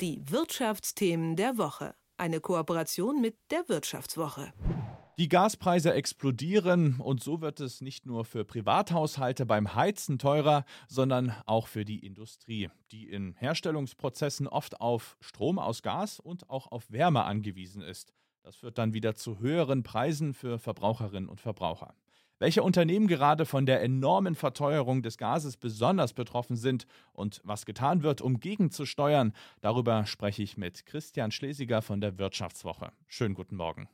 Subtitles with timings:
[0.00, 1.94] Die Wirtschaftsthemen der Woche.
[2.16, 4.52] Eine Kooperation mit der Wirtschaftswoche.
[5.18, 11.32] Die Gaspreise explodieren und so wird es nicht nur für Privathaushalte beim Heizen teurer, sondern
[11.46, 16.90] auch für die Industrie, die in Herstellungsprozessen oft auf Strom aus Gas und auch auf
[16.90, 18.12] Wärme angewiesen ist.
[18.42, 21.94] Das führt dann wieder zu höheren Preisen für Verbraucherinnen und Verbraucher.
[22.40, 28.02] Welche Unternehmen gerade von der enormen Verteuerung des Gases besonders betroffen sind und was getan
[28.02, 32.90] wird, um gegenzusteuern, darüber spreche ich mit Christian Schlesiger von der Wirtschaftswoche.
[33.06, 33.88] Schönen guten Morgen.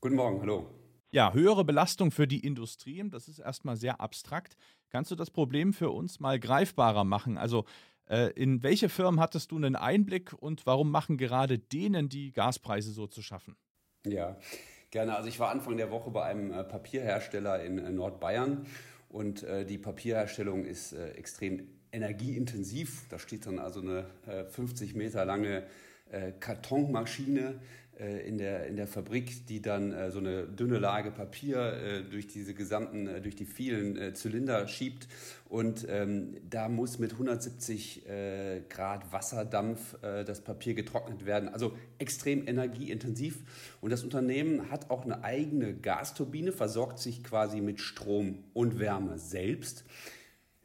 [0.00, 0.70] Guten Morgen, hallo.
[1.10, 4.56] Ja, höhere Belastung für die Industrie, das ist erstmal sehr abstrakt.
[4.90, 7.36] Kannst du das Problem für uns mal greifbarer machen?
[7.36, 7.66] Also
[8.06, 12.90] äh, in welche Firmen hattest du einen Einblick und warum machen gerade denen die Gaspreise
[12.90, 13.56] so zu schaffen?
[14.06, 14.36] Ja,
[14.96, 15.14] gerne.
[15.14, 18.64] Also ich war Anfang der Woche bei einem äh, Papierhersteller in äh, Nordbayern
[19.10, 23.04] und äh, die Papierherstellung ist extrem energieintensiv.
[23.10, 24.06] Da steht dann also eine
[24.48, 25.64] 50 Meter lange
[26.40, 27.60] Kartonmaschine
[27.98, 32.02] äh, in der, in der Fabrik, die dann äh, so eine dünne Lage Papier äh,
[32.02, 35.08] durch diese gesamten, äh, durch die vielen äh, Zylinder schiebt.
[35.48, 41.48] Und ähm, da muss mit 170 äh, Grad Wasserdampf das Papier getrocknet werden.
[41.48, 43.44] Also extrem energieintensiv.
[43.80, 49.18] Und das Unternehmen hat auch eine eigene Gasturbine, versorgt sich quasi mit Strom und Wärme
[49.18, 49.84] selbst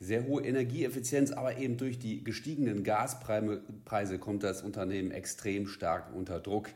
[0.01, 6.39] sehr hohe Energieeffizienz, aber eben durch die gestiegenen Gaspreise kommt das Unternehmen extrem stark unter
[6.39, 6.69] Druck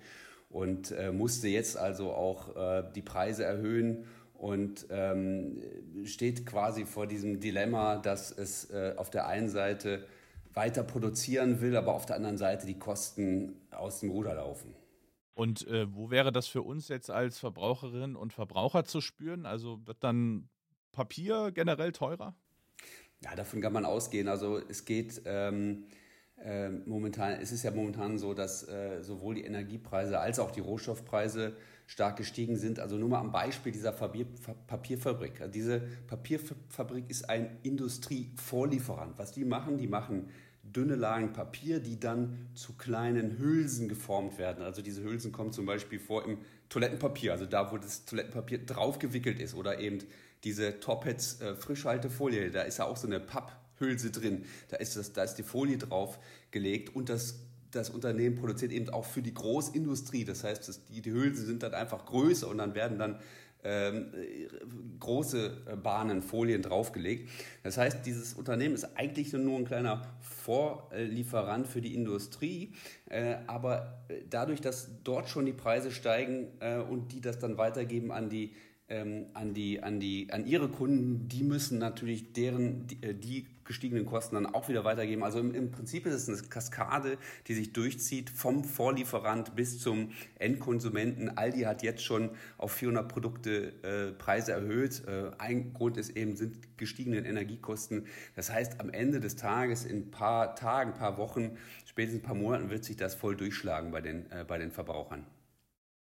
[0.49, 5.57] und äh, musste jetzt also auch äh, die Preise erhöhen und ähm,
[6.03, 10.05] steht quasi vor diesem Dilemma, dass es äh, auf der einen Seite
[10.53, 14.75] weiter produzieren will, aber auf der anderen Seite die Kosten aus dem Ruder laufen.
[15.33, 19.47] Und äh, wo wäre das für uns jetzt als Verbraucherinnen und Verbraucher zu spüren?
[19.47, 20.47] Also wird dann
[20.91, 22.35] Papier generell teurer?
[23.25, 24.27] Ja, davon kann man ausgehen.
[24.27, 25.85] Also es geht ähm,
[26.37, 30.59] äh, momentan, es ist ja momentan so, dass äh, sowohl die Energiepreise als auch die
[30.59, 31.53] Rohstoffpreise
[31.87, 32.79] stark gestiegen sind.
[32.79, 34.27] Also nur mal am Beispiel dieser Papier,
[34.67, 35.41] Papierfabrik.
[35.41, 39.17] Also diese Papierfabrik ist ein Industrievorlieferant.
[39.17, 40.29] Was die machen, die machen
[40.61, 44.63] dünne Lagen Papier, die dann zu kleinen Hülsen geformt werden.
[44.63, 46.37] Also diese Hülsen kommen zum Beispiel vor im
[46.69, 49.99] Toilettenpapier, also da, wo das Toilettenpapier draufgewickelt ist oder eben
[50.45, 54.45] diese Toppets äh, Frischhaltefolie, da ist ja auch so eine Papp Hülse drin.
[54.69, 56.19] Da ist, das, da ist die Folie drauf
[56.51, 57.39] gelegt und das,
[57.71, 60.23] das Unternehmen produziert eben auch für die Großindustrie.
[60.23, 63.19] Das heißt, das, die, die Hülsen sind dann einfach größer und dann werden dann
[63.63, 64.11] ähm,
[64.99, 67.29] große Bahnen, Folien draufgelegt.
[67.63, 72.73] Das heißt, dieses Unternehmen ist eigentlich nur ein kleiner Vorlieferant für die Industrie,
[73.09, 78.11] äh, aber dadurch, dass dort schon die Preise steigen äh, und die das dann weitergeben
[78.11, 78.53] an die
[78.87, 83.47] ähm, an, die, an, die, an ihre Kunden, die müssen natürlich deren, die, äh, die
[83.63, 85.23] gestiegenen Kosten dann auch wieder weitergeben.
[85.23, 90.11] Also im, im, Prinzip ist es eine Kaskade, die sich durchzieht vom Vorlieferant bis zum
[90.37, 91.35] Endkonsumenten.
[91.35, 92.29] Aldi hat jetzt schon
[92.59, 95.03] auf 400 Produkte äh, Preise erhöht.
[95.07, 98.05] Äh, ein Grund ist eben, sind gestiegene Energiekosten.
[98.35, 101.57] Das heißt, am Ende des Tages, in ein paar Tagen, ein paar Wochen,
[101.87, 105.25] spätestens ein paar Monaten wird sich das voll durchschlagen bei den, äh, bei den Verbrauchern.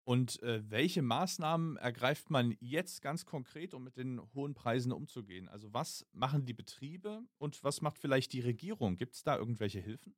[0.07, 5.50] Und äh, welche Maßnahmen ergreift man jetzt ganz konkret, um mit den hohen Preisen umzugehen?
[5.50, 8.96] Also was machen die Betriebe und was macht vielleicht die Regierung?
[8.96, 10.16] Gibt es da irgendwelche Hilfen?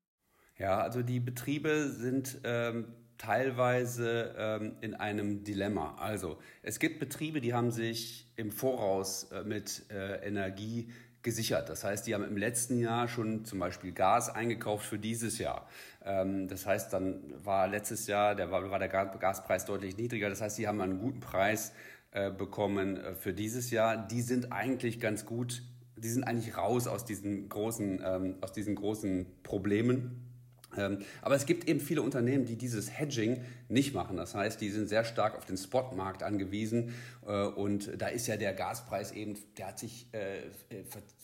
[0.60, 5.96] Ja, also die Betriebe sind ähm, teilweise ähm, in einem Dilemma.
[5.96, 11.69] Also es gibt Betriebe, die haben sich im Voraus äh, mit äh, Energie gesichert.
[11.69, 15.68] Das heißt, die haben im letzten Jahr schon zum Beispiel Gas eingekauft für dieses Jahr.
[16.06, 20.30] Ähm, das heißt, dann war letztes Jahr der, war der Gaspreis deutlich niedriger.
[20.30, 21.74] Das heißt, sie haben einen guten Preis
[22.12, 23.97] äh, bekommen äh, für dieses Jahr.
[23.97, 25.62] Die sind eigentlich ganz gut,
[25.96, 30.29] die sind eigentlich raus aus diesen großen, ähm, aus diesen großen Problemen.
[30.78, 34.18] Ähm, aber es gibt eben viele Unternehmen, die dieses Hedging nicht machen.
[34.18, 36.94] Das heißt, die sind sehr stark auf den Spotmarkt angewiesen.
[37.25, 40.41] Äh, und da ist ja der Gaspreis eben, der hat sich äh,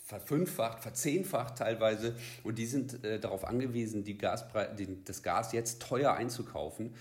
[0.04, 2.16] verfünffacht, verzehnfacht teilweise.
[2.42, 6.94] Und die sind äh, darauf angewiesen, die Gaspre das Gas jetzt teuer einzukaufen.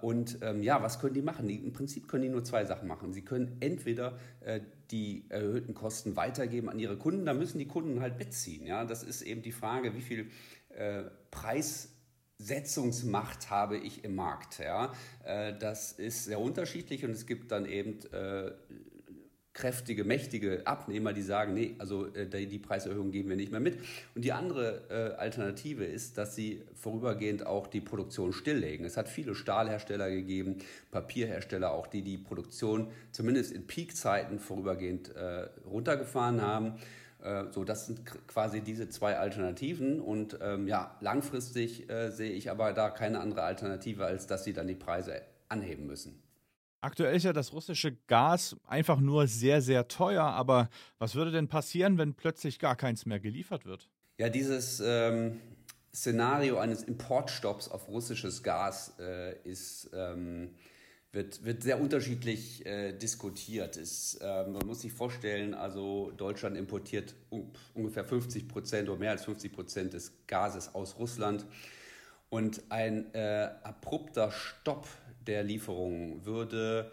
[0.00, 1.48] Und ähm, ja, was können die machen?
[1.48, 3.12] Im Prinzip können die nur zwei Sachen machen.
[3.12, 4.16] Sie können entweder
[4.92, 8.64] die erhöhten Kosten weitergeben an ihre Kunden, da müssen die Kunden halt mitziehen.
[8.64, 10.30] Ja, das ist eben die Frage, wie viel
[10.76, 14.58] äh, Preissetzungsmacht habe ich im Markt.
[14.58, 14.92] Ja?
[15.24, 18.52] Äh, das ist sehr unterschiedlich und es gibt dann eben äh,
[19.54, 23.78] kräftige, mächtige Abnehmer, die sagen, nee, also die Preiserhöhung geben wir nicht mehr mit.
[24.14, 28.84] Und die andere Alternative ist, dass sie vorübergehend auch die Produktion stilllegen.
[28.84, 30.58] Es hat viele Stahlhersteller gegeben,
[30.90, 35.14] Papierhersteller auch, die die Produktion zumindest in Peakzeiten vorübergehend
[35.64, 36.74] runtergefahren haben.
[37.26, 42.50] Äh, so, das sind quasi diese zwei Alternativen und ähm, ja, langfristig äh, sehe ich
[42.50, 46.22] aber da keine andere Alternative, als dass sie dann die Preise anheben müssen.
[46.82, 50.68] Aktuell ist ja das russische Gas einfach nur sehr, sehr teuer, aber
[50.98, 53.90] was würde denn passieren, wenn plötzlich gar keins mehr geliefert wird?
[54.18, 55.40] Ja, dieses ähm,
[55.92, 60.50] Szenario eines Importstopps auf russisches Gas äh, ist ähm,
[61.16, 63.76] wird, wird sehr unterschiedlich äh, diskutiert.
[63.76, 69.10] Ist, äh, man muss sich vorstellen, also Deutschland importiert um, ungefähr 50 Prozent oder mehr
[69.10, 71.44] als 50 Prozent des Gases aus Russland.
[72.28, 74.86] Und ein äh, abrupter Stopp
[75.26, 76.92] der Lieferungen würde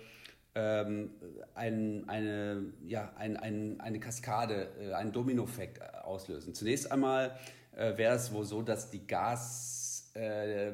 [0.56, 1.10] ähm,
[1.54, 6.54] ein, eine, ja, ein, ein, eine Kaskade, äh, einen Dominoeffekt auslösen.
[6.54, 7.38] Zunächst einmal
[7.76, 9.83] äh, wäre es wohl so, dass die Gas
[10.14, 10.72] äh,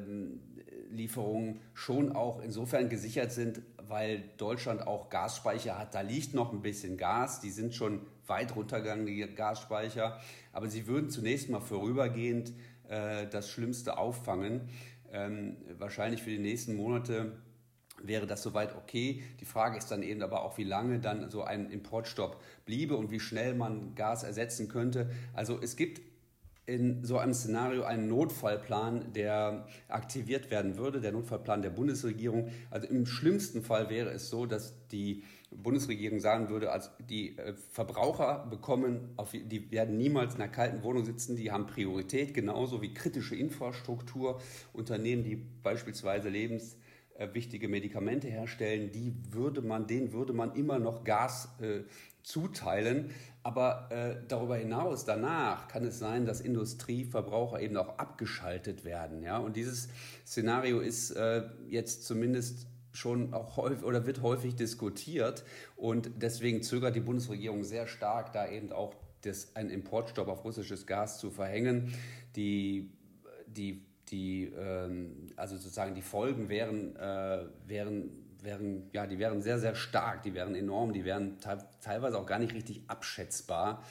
[0.90, 5.94] Lieferungen schon auch insofern gesichert sind, weil Deutschland auch Gasspeicher hat.
[5.94, 7.40] Da liegt noch ein bisschen Gas.
[7.40, 10.20] Die sind schon weit runtergegangen, die Gasspeicher.
[10.52, 12.52] Aber sie würden zunächst mal vorübergehend
[12.88, 14.68] äh, das Schlimmste auffangen.
[15.12, 17.32] Ähm, wahrscheinlich für die nächsten Monate
[18.02, 19.22] wäre das soweit okay.
[19.40, 23.10] Die Frage ist dann eben aber auch, wie lange dann so ein Importstopp bliebe und
[23.10, 25.10] wie schnell man Gas ersetzen könnte.
[25.34, 26.00] Also es gibt
[26.66, 32.50] in so einem Szenario einen Notfallplan, der aktiviert werden würde, der Notfallplan der Bundesregierung.
[32.70, 37.54] Also im schlimmsten Fall wäre es so, dass die Bundesregierung sagen würde, also die äh,
[37.72, 42.94] Verbraucher bekommen, die werden niemals in einer kalten Wohnung sitzen, die haben Priorität, genauso wie
[42.94, 44.40] kritische Infrastruktur,
[44.72, 51.48] Unternehmen, die beispielsweise lebenswichtige Medikamente herstellen, die würde man, denen würde man immer noch Gas
[51.60, 51.80] äh,
[52.22, 53.10] zuteilen.
[53.42, 59.22] Aber äh, darüber hinaus, danach kann es sein, dass Industrieverbraucher eben auch abgeschaltet werden.
[59.22, 59.38] Ja?
[59.38, 59.88] Und dieses
[60.26, 65.44] Szenario ist äh, jetzt zumindest schon auch häufig oder wird häufig diskutiert.
[65.76, 70.86] Und deswegen zögert die Bundesregierung sehr stark, da eben auch das, einen Importstopp auf russisches
[70.86, 71.94] Gas zu verhängen.
[72.36, 72.90] Die,
[73.46, 78.10] die, die, ähm, also sozusagen die Folgen wären, äh, wären
[78.44, 81.38] wären, ja, die wären sehr, sehr stark, die wären enorm, die wären
[81.80, 83.84] teilweise auch gar nicht richtig abschätzbar.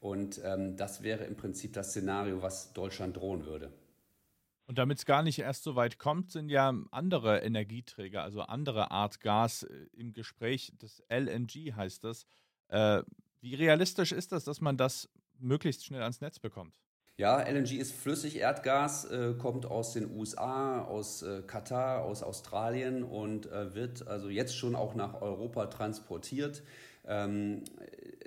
[0.00, 3.72] Und ähm, das wäre im Prinzip das Szenario, was Deutschland drohen würde.
[4.66, 8.90] Und damit es gar nicht erst so weit kommt, sind ja andere Energieträger, also andere
[8.90, 10.72] Art Gas äh, im Gespräch.
[10.78, 12.26] Das LNG heißt das.
[12.68, 13.02] Äh,
[13.40, 15.08] wie realistisch ist das, dass man das
[15.38, 16.80] möglichst schnell ans Netz bekommt?
[17.18, 23.50] Ja, LNG ist Flüssigerdgas, äh, kommt aus den USA, aus äh, Katar, aus Australien und
[23.50, 26.62] äh, wird also jetzt schon auch nach Europa transportiert.
[27.06, 27.64] Ähm,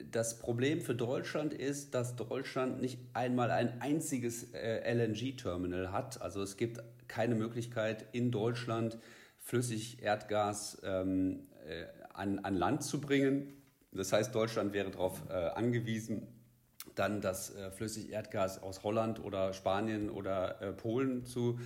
[0.10, 6.20] das Problem für Deutschland ist, dass Deutschland nicht einmal ein einziges äh, LNG-Terminal hat.
[6.24, 8.98] Also es gibt keine Möglichkeit in Deutschland
[9.38, 13.54] Flüssigerdgas ähm, äh, an, an Land zu bringen.
[13.92, 16.39] Das heißt, Deutschland wäre darauf äh, angewiesen,
[17.00, 21.60] dann das äh, Flüssigerdgas aus Holland oder Spanien oder äh, Polen zu,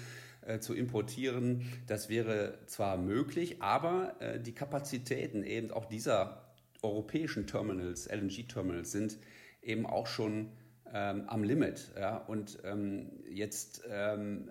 [0.45, 1.65] äh, zu importieren.
[1.88, 6.44] Das wäre zwar möglich, aber äh, die Kapazitäten eben auch dieser
[6.83, 9.18] europäischen Terminals, LNG-Terminals, sind
[9.62, 10.51] eben auch schon
[10.94, 11.91] ähm, am Limit.
[11.97, 12.18] Ja?
[12.18, 14.50] Und ähm, jetzt ähm,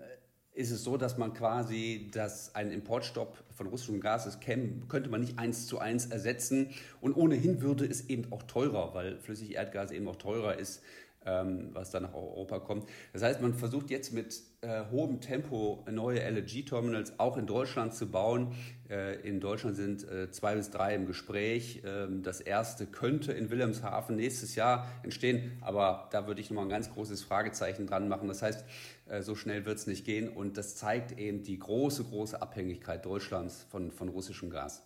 [0.53, 5.21] ist es so, dass man quasi dass ein Importstopp von russischem Gas ist, könnte man
[5.21, 6.69] nicht eins zu eins ersetzen.
[7.01, 10.83] Und ohnehin würde es eben auch teurer, weil flüssig Erdgas eben auch teurer ist
[11.25, 12.87] ähm, was dann nach Europa kommt.
[13.13, 18.09] Das heißt, man versucht jetzt mit äh, hohem Tempo neue LNG-Terminals auch in Deutschland zu
[18.09, 18.55] bauen.
[18.89, 21.81] Äh, in Deutschland sind äh, zwei bis drei im Gespräch.
[21.85, 26.69] Ähm, das erste könnte in Wilhelmshaven nächstes Jahr entstehen, aber da würde ich nochmal ein
[26.69, 28.27] ganz großes Fragezeichen dran machen.
[28.27, 28.65] Das heißt,
[29.07, 33.05] äh, so schnell wird es nicht gehen und das zeigt eben die große, große Abhängigkeit
[33.05, 34.83] Deutschlands von, von russischem Gas.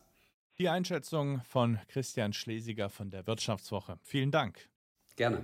[0.57, 4.00] Die Einschätzung von Christian Schlesiger von der Wirtschaftswoche.
[4.01, 4.69] Vielen Dank.
[5.15, 5.43] Gerne.